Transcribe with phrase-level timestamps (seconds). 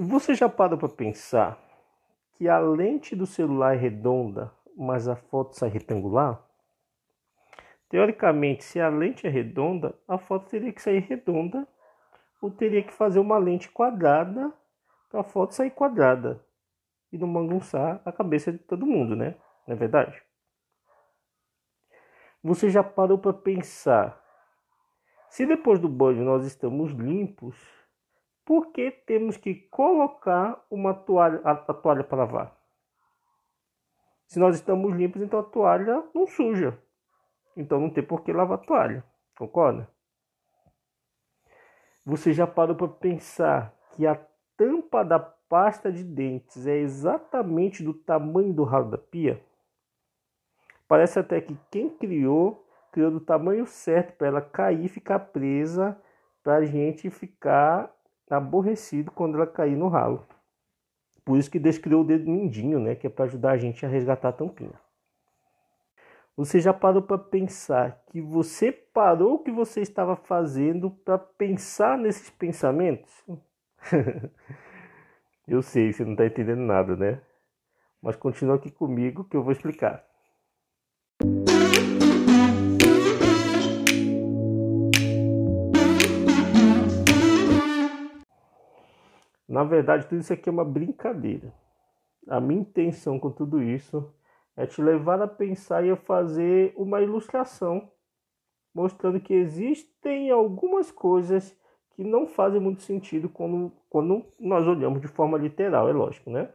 [0.00, 1.58] Você já parou para pensar
[2.34, 6.40] que a lente do celular é redonda, mas a foto sai retangular?
[7.88, 11.66] Teoricamente, se a lente é redonda, a foto teria que sair redonda
[12.40, 14.52] ou teria que fazer uma lente quadrada
[15.10, 16.46] para a foto sair quadrada
[17.10, 19.34] e não bagunçar a cabeça de todo mundo, né?
[19.66, 20.22] Não é verdade?
[22.40, 24.24] Você já parou para pensar
[25.28, 27.77] se depois do banho nós estamos limpos,
[28.48, 32.58] por que temos que colocar uma toalha, a, a toalha para lavar?
[34.26, 36.82] Se nós estamos limpos, então a toalha não suja.
[37.54, 39.04] Então não tem por que lavar a toalha.
[39.36, 39.86] Concorda?
[42.06, 44.18] Você já parou para pensar que a
[44.56, 49.44] tampa da pasta de dentes é exatamente do tamanho do ralo da pia?
[50.88, 56.00] Parece até que quem criou criou do tamanho certo para ela cair e ficar presa,
[56.42, 57.94] para a gente ficar
[58.36, 60.26] aborrecido quando ela cair no ralo.
[61.24, 63.84] Por isso que Deus criou o dedo mindinho, né, que é para ajudar a gente
[63.84, 64.78] a resgatar a tampinha.
[66.36, 71.98] Você já parou para pensar que você parou o que você estava fazendo para pensar
[71.98, 73.24] nesses pensamentos?
[75.48, 77.20] Eu sei, você não está entendendo nada, né?
[78.00, 80.04] Mas continua aqui comigo que eu vou explicar.
[89.48, 91.54] Na verdade, tudo isso aqui é uma brincadeira.
[92.28, 94.12] A minha intenção com tudo isso
[94.56, 97.90] é te levar a pensar e a fazer uma ilustração
[98.74, 101.56] mostrando que existem algumas coisas
[101.90, 106.48] que não fazem muito sentido quando, quando nós olhamos de forma literal, é lógico, né?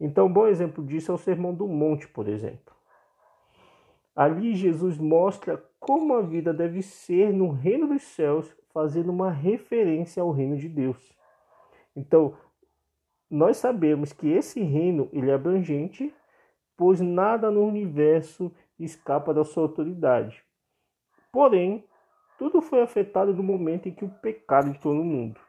[0.00, 2.74] Então, um bom exemplo disso é o Sermão do Monte, por exemplo.
[4.14, 10.22] Ali Jesus mostra como a vida deve ser no reino dos céus, fazendo uma referência
[10.22, 11.15] ao reino de Deus.
[11.96, 12.36] Então,
[13.28, 16.14] nós sabemos que esse reino ele é abrangente,
[16.76, 20.44] pois nada no universo escapa da sua autoridade.
[21.32, 21.84] Porém,
[22.38, 25.40] tudo foi afetado no momento em que o pecado entrou no mundo.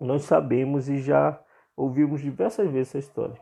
[0.00, 1.40] Nós sabemos e já
[1.76, 3.40] ouvimos diversas vezes essa história.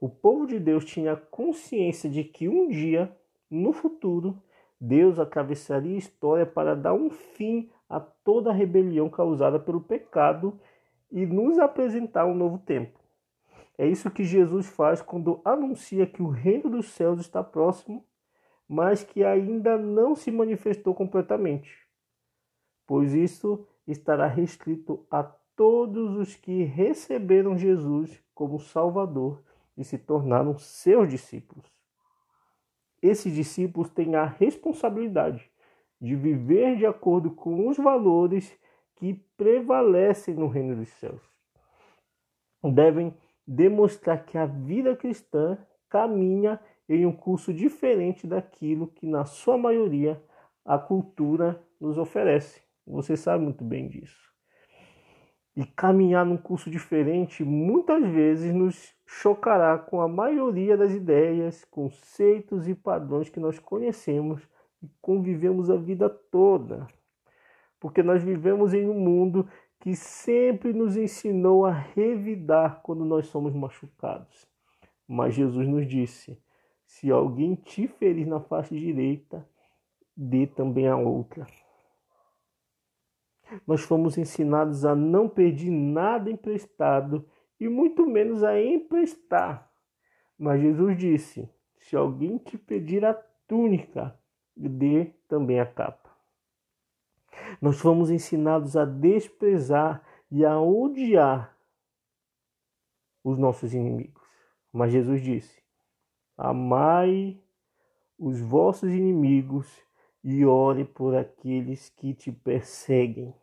[0.00, 3.14] O povo de Deus tinha consciência de que um dia,
[3.50, 4.42] no futuro,
[4.80, 10.58] Deus atravessaria a história para dar um fim a toda a rebelião causada pelo pecado
[11.10, 12.98] e nos apresentar um novo tempo.
[13.76, 18.04] É isso que Jesus faz quando anuncia que o reino dos céus está próximo,
[18.68, 21.70] mas que ainda não se manifestou completamente.
[22.86, 25.22] Pois isso estará restrito a
[25.56, 29.42] todos os que receberam Jesus como Salvador
[29.76, 31.64] e se tornaram seus discípulos.
[33.02, 35.50] Esses discípulos têm a responsabilidade
[36.04, 38.54] de viver de acordo com os valores
[38.96, 41.22] que prevalecem no reino dos céus.
[42.62, 43.14] Devem
[43.46, 45.56] demonstrar que a vida cristã
[45.88, 50.22] caminha em um curso diferente daquilo que, na sua maioria,
[50.62, 52.62] a cultura nos oferece.
[52.86, 54.30] Você sabe muito bem disso.
[55.56, 62.68] E caminhar num curso diferente muitas vezes nos chocará com a maioria das ideias, conceitos
[62.68, 64.46] e padrões que nós conhecemos
[64.84, 66.86] e convivemos a vida toda.
[67.80, 69.48] Porque nós vivemos em um mundo
[69.80, 74.46] que sempre nos ensinou a revidar quando nós somos machucados.
[75.08, 76.38] Mas Jesus nos disse:
[76.84, 79.46] se alguém te ferir na face direita,
[80.16, 81.46] dê também a outra.
[83.66, 87.26] Nós fomos ensinados a não pedir nada emprestado
[87.58, 89.70] e muito menos a emprestar.
[90.38, 93.14] Mas Jesus disse: se alguém te pedir a
[93.46, 94.18] túnica,
[94.56, 96.10] dê também a capa.
[97.60, 101.56] Nós fomos ensinados a desprezar e a odiar
[103.22, 104.22] os nossos inimigos.
[104.72, 105.62] Mas Jesus disse:
[106.36, 107.40] Amai
[108.18, 109.82] os vossos inimigos
[110.22, 113.34] e ore por aqueles que te perseguem.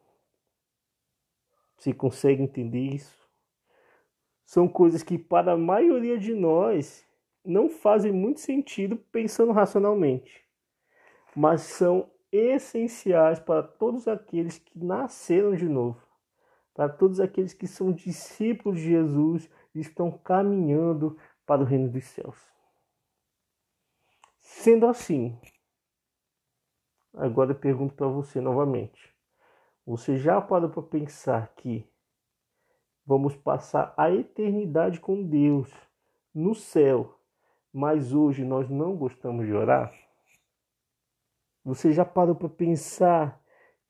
[1.77, 3.21] Você consegue entender isso?
[4.45, 7.07] São coisas que, para a maioria de nós,
[7.43, 10.40] não fazem muito sentido pensando racionalmente
[11.35, 16.01] mas são essenciais para todos aqueles que nasceram de novo,
[16.73, 22.05] para todos aqueles que são discípulos de Jesus e estão caminhando para o reino dos
[22.05, 22.37] céus.
[24.39, 25.37] Sendo assim,
[27.13, 29.13] agora eu pergunto para você novamente:
[29.85, 31.87] você já parou para pensar que
[33.05, 35.69] vamos passar a eternidade com Deus
[36.33, 37.19] no céu,
[37.73, 39.93] mas hoje nós não gostamos de orar?
[41.63, 43.41] Você já parou para pensar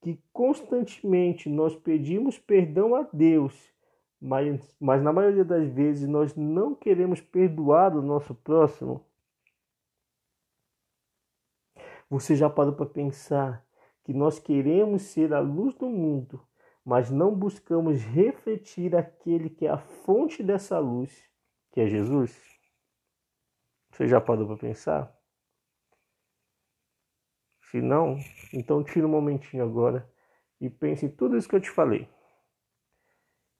[0.01, 3.71] que constantemente nós pedimos perdão a Deus,
[4.19, 9.05] mas, mas na maioria das vezes nós não queremos perdoar o nosso próximo?
[12.09, 13.65] Você já parou para pensar
[14.03, 16.45] que nós queremos ser a luz do mundo,
[16.83, 21.23] mas não buscamos refletir aquele que é a fonte dessa luz,
[21.71, 22.37] que é Jesus?
[23.91, 25.20] Você já parou para pensar?
[27.71, 28.17] Se não,
[28.51, 30.05] então tira um momentinho agora
[30.59, 32.05] e pense em tudo isso que eu te falei.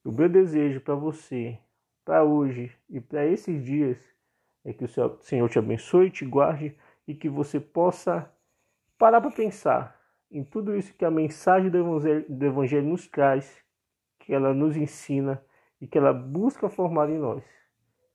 [0.04, 1.58] O meu desejo para você,
[2.04, 3.96] para hoje e para esses dias
[4.66, 6.76] é que o Senhor te abençoe, te guarde
[7.08, 8.30] e que você possa
[8.98, 9.98] parar para pensar
[10.30, 13.64] em tudo isso que a mensagem do evangelho, do evangelho nos traz,
[14.18, 15.42] que ela nos ensina
[15.80, 17.42] e que ela busca formar em nós,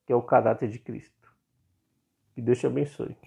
[0.06, 1.34] que é o caráter de Cristo.
[2.36, 3.18] Que Deus te abençoe.